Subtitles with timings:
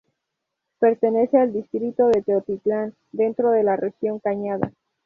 [0.79, 4.73] Pertenece al distrito de Teotitlán, dentro de la región cañada.